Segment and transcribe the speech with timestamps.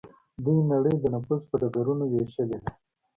[0.43, 2.71] دوی نړۍ د نفوذ په ډګرونو ویشلې ده